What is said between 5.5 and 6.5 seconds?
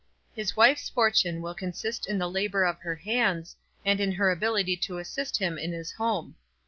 in his home.